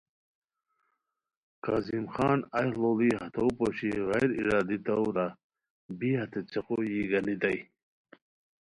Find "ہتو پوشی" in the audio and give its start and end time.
3.19-3.89